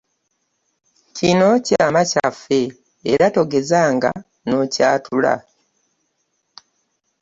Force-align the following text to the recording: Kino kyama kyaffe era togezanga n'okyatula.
Kino 1.17 1.49
kyama 1.65 2.01
kyaffe 2.11 2.61
era 3.11 3.25
togezanga 3.35 4.11
n'okyatula. 4.47 5.33